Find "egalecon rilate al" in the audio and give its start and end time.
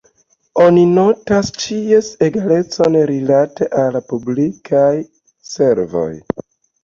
2.27-3.93